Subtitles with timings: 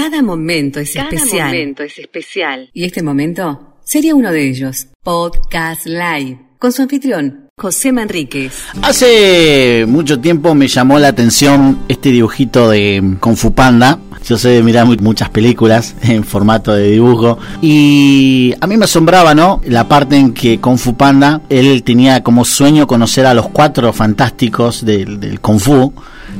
[0.00, 1.46] Cada momento es Cada especial.
[1.48, 2.70] momento es especial.
[2.72, 4.86] Y este momento sería uno de ellos.
[5.02, 6.38] Podcast Live.
[6.60, 8.52] Con su anfitrión, José Manríquez.
[8.82, 13.98] Hace mucho tiempo me llamó la atención este dibujito de Kung Fu Panda.
[14.26, 17.38] Yo sé de mirar mu- muchas películas en formato de dibujo.
[17.62, 19.60] Y a mí me asombraba, ¿no?
[19.66, 23.92] La parte en que Kung Fu Panda, él tenía como sueño conocer a los cuatro
[23.92, 25.92] fantásticos del, del Kung Fu.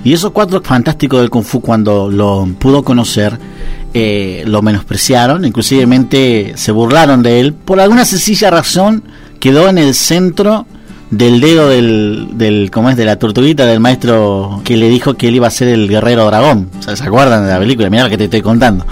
[0.05, 3.39] Y esos cuatro fantásticos del Kung Fu, cuando lo pudo conocer,
[3.95, 7.53] eh, lo menospreciaron, inclusivemente se burlaron de él.
[7.55, 9.03] Por alguna sencilla razón,
[9.41, 10.67] quedó en el centro
[11.11, 12.97] del dedo del, del ¿cómo es?
[12.97, 16.27] de la tortuguita del maestro que le dijo que él iba a ser el guerrero
[16.27, 16.69] dragón.
[16.81, 17.89] ¿Se acuerdan de la película?
[17.91, 18.87] Mira lo que te estoy contando.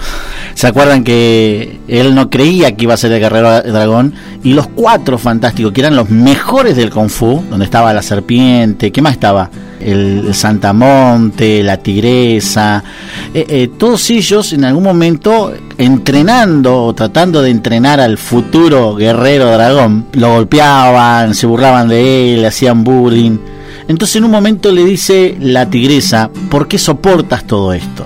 [0.53, 4.13] ¿Se acuerdan que él no creía que iba a ser el guerrero dragón?
[4.43, 8.91] Y los cuatro fantásticos, que eran los mejores del Kung Fu, donde estaba la serpiente,
[8.91, 9.49] ¿qué más estaba?
[9.79, 12.83] El, Santamonte, la tigresa,
[13.33, 19.51] eh, eh, todos ellos en algún momento entrenando o tratando de entrenar al futuro guerrero
[19.51, 23.37] dragón, lo golpeaban, se burlaban de él, hacían bullying.
[23.87, 28.05] Entonces en un momento le dice la tigresa, ¿por qué soportas todo esto?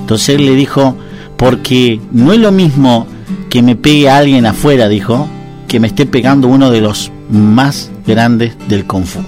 [0.00, 0.96] Entonces él le dijo,
[1.36, 3.06] porque no es lo mismo
[3.48, 5.28] que me pegue a alguien afuera, dijo,
[5.68, 9.20] que me esté pegando uno de los más grandes del Kung Fu.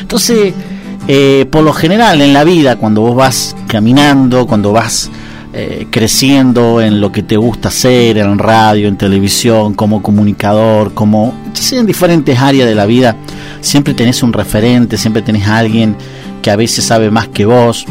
[0.00, 0.54] Entonces,
[1.08, 5.10] eh, por lo general en la vida, cuando vos vas caminando, cuando vas
[5.52, 11.32] eh, creciendo en lo que te gusta hacer, en radio, en televisión, como comunicador, como
[11.72, 13.16] en diferentes áreas de la vida,
[13.60, 15.96] siempre tenés un referente, siempre tenés a alguien
[16.42, 17.86] que a veces sabe más que vos,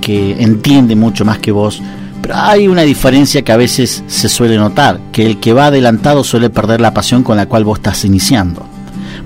[0.00, 1.82] que entiende mucho más que vos.
[2.22, 6.22] Pero hay una diferencia que a veces se suele notar, que el que va adelantado
[6.22, 8.66] suele perder la pasión con la cual vos estás iniciando.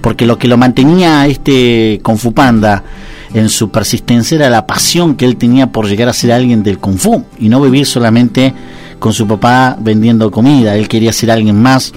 [0.01, 2.83] Porque lo que lo mantenía este Kung Fu Panda
[3.35, 6.79] en su persistencia era la pasión que él tenía por llegar a ser alguien del
[6.79, 8.55] Kung Fu y no vivir solamente
[9.01, 10.77] con su papá vendiendo comida.
[10.77, 11.93] Él quería ser alguien más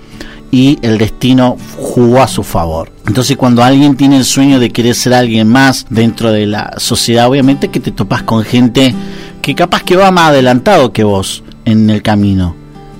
[0.52, 2.91] y el destino jugó a su favor.
[3.05, 7.27] Entonces cuando alguien tiene el sueño de querer ser alguien más dentro de la sociedad,
[7.27, 8.95] obviamente que te topas con gente
[9.42, 12.55] que capaz que va más adelantado que vos en el camino,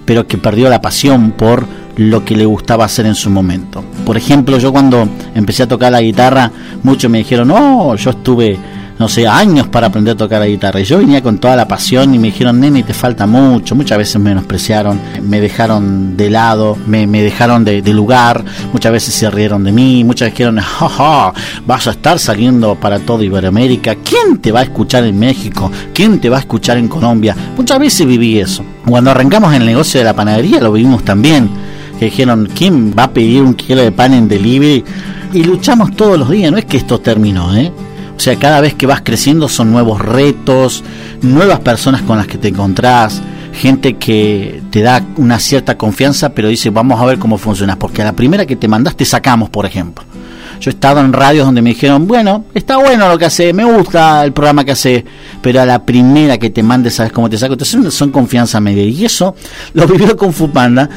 [0.05, 1.65] pero que perdió la pasión por
[1.97, 3.83] lo que le gustaba hacer en su momento.
[4.05, 6.51] Por ejemplo, yo cuando empecé a tocar la guitarra,
[6.83, 8.57] muchos me dijeron, no, yo estuve,
[8.99, 10.79] no sé, años para aprender a tocar la guitarra.
[10.79, 13.73] Y yo venía con toda la pasión y me dijeron, nene, te falta mucho.
[13.73, 19.15] Muchas veces me menospreciaron, me dejaron de lado, me, me dejaron de, lugar, muchas veces
[19.15, 21.33] se rieron de mí, muchas veces dijeron, jaja,
[21.65, 23.95] vas a estar saliendo para toda Iberoamérica.
[23.95, 25.71] ¿Quién te va a escuchar en México?
[25.95, 27.35] ¿Quién te va a escuchar en Colombia?
[27.57, 28.63] Muchas veces viví eso.
[28.85, 31.49] Cuando arrancamos en el negocio de la panadería lo vivimos también
[31.97, 34.83] que dijeron, ¿quién va a pedir un kilo de pan en delivery?
[35.33, 37.71] Y luchamos todos los días, no es que esto terminó, ¿eh?
[38.15, 40.83] O sea, cada vez que vas creciendo son nuevos retos,
[41.21, 43.21] nuevas personas con las que te encontrás,
[43.53, 48.01] gente que te da una cierta confianza, pero dice, vamos a ver cómo funcionas, porque
[48.01, 50.03] a la primera que te mandaste sacamos, por ejemplo.
[50.59, 53.65] Yo he estado en radios donde me dijeron, bueno, está bueno lo que hace, me
[53.65, 55.05] gusta el programa que hace,
[55.41, 57.53] pero a la primera que te mande, sabes cómo te saco.
[57.53, 58.83] Entonces son confianza media.
[58.83, 59.35] Y eso
[59.73, 60.89] lo vivió con Fupanda.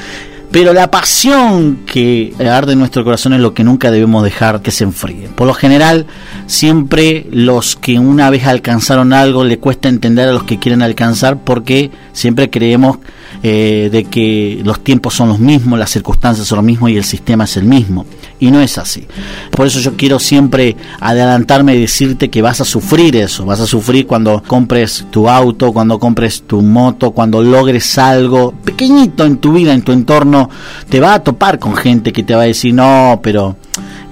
[0.50, 4.72] Pero la pasión que arde en nuestro corazón es lo que nunca debemos dejar que
[4.72, 5.28] se enfríe.
[5.28, 6.06] Por lo general,
[6.46, 11.38] siempre los que una vez alcanzaron algo le cuesta entender a los que quieren alcanzar
[11.44, 12.98] porque siempre creemos
[13.44, 17.04] eh, de que los tiempos son los mismos, las circunstancias son los mismos y el
[17.04, 18.04] sistema es el mismo.
[18.40, 19.06] Y no es así.
[19.50, 23.44] Por eso yo quiero siempre adelantarme y decirte que vas a sufrir eso.
[23.44, 29.26] Vas a sufrir cuando compres tu auto, cuando compres tu moto, cuando logres algo pequeñito
[29.26, 30.48] en tu vida, en tu entorno.
[30.88, 33.56] Te va a topar con gente que te va a decir, no, pero...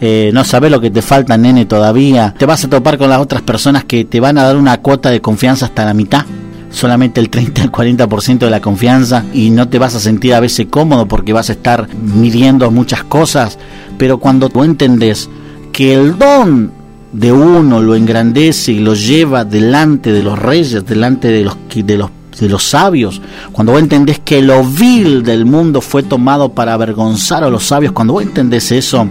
[0.00, 2.32] Eh, no sabes lo que te falta, nene, todavía.
[2.38, 5.10] Te vas a topar con las otras personas que te van a dar una cuota
[5.10, 6.24] de confianza hasta la mitad
[6.70, 10.40] solamente el 30 al 40% de la confianza y no te vas a sentir a
[10.40, 13.58] veces cómodo porque vas a estar midiendo muchas cosas,
[13.96, 15.28] pero cuando tú entendés
[15.72, 16.72] que el don
[17.12, 21.96] de uno lo engrandece y lo lleva delante de los reyes, delante de los de
[21.96, 26.72] los de los sabios, cuando vos entendés que lo vil del mundo fue tomado para
[26.72, 29.08] avergonzar a los sabios, cuando vos entendés eso,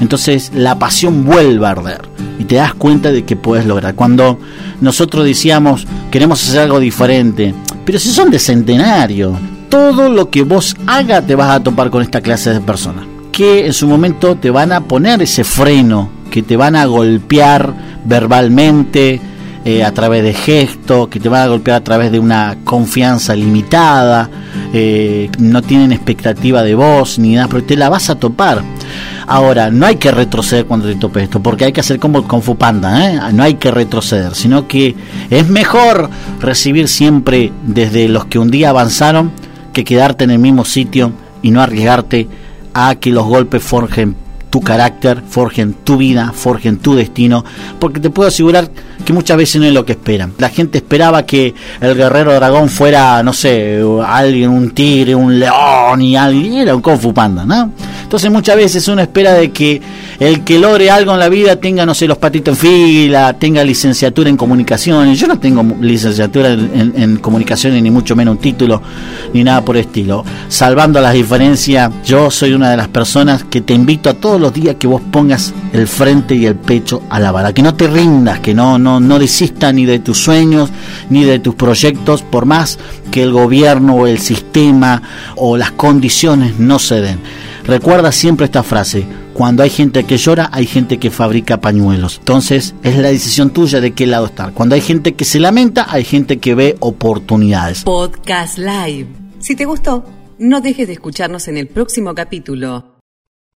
[0.00, 3.94] entonces la pasión vuelve a arder y te das cuenta de que puedes lograr.
[3.94, 4.38] Cuando
[4.80, 9.38] nosotros decíamos queremos hacer algo diferente, pero si son de centenario,
[9.68, 13.66] todo lo que vos hagas te vas a topar con esta clase de personas que
[13.66, 17.72] en su momento te van a poner ese freno, que te van a golpear
[18.04, 19.20] verbalmente,
[19.64, 23.34] eh, a través de gestos, que te van a golpear a través de una confianza
[23.34, 24.28] limitada,
[24.72, 28.62] eh, no tienen expectativa de vos ni nada, pero te la vas a topar.
[29.32, 32.42] Ahora, no hay que retroceder cuando te tope esto, porque hay que hacer como con
[32.42, 33.18] Fupanda, ¿eh?
[33.32, 34.94] no hay que retroceder, sino que
[35.30, 39.32] es mejor recibir siempre desde los que un día avanzaron
[39.72, 42.28] que quedarte en el mismo sitio y no arriesgarte
[42.74, 44.16] a que los golpes forjen
[44.52, 47.42] tu carácter, forjen tu vida, forjen tu destino,
[47.78, 48.68] porque te puedo asegurar
[49.02, 50.34] que muchas veces no es lo que esperan.
[50.36, 56.02] La gente esperaba que el guerrero dragón fuera, no sé, alguien, un tigre, un león
[56.02, 57.72] y alguien, era un Kung Panda, ¿no?
[58.12, 59.80] Entonces muchas veces uno espera de que
[60.20, 63.64] el que logre algo en la vida tenga, no sé, los patitos en fila, tenga
[63.64, 65.18] licenciatura en comunicaciones.
[65.18, 68.82] Yo no tengo licenciatura en, en comunicaciones, ni mucho menos un título,
[69.32, 70.26] ni nada por el estilo.
[70.50, 74.52] Salvando las diferencias, yo soy una de las personas que te invito a todos los
[74.52, 77.86] días que vos pongas el frente y el pecho a la bala, que no te
[77.86, 80.68] rindas, que no, no, no desistas ni de tus sueños,
[81.08, 82.78] ni de tus proyectos, por más
[83.10, 85.00] que el gobierno o el sistema
[85.36, 87.18] o las condiciones no se den.
[87.64, 92.18] Recuerda siempre esta frase, cuando hay gente que llora, hay gente que fabrica pañuelos.
[92.18, 94.52] Entonces es la decisión tuya de qué lado estar.
[94.52, 97.84] Cuando hay gente que se lamenta, hay gente que ve oportunidades.
[97.84, 99.06] Podcast Live.
[99.38, 100.04] Si te gustó,
[100.38, 102.91] no dejes de escucharnos en el próximo capítulo.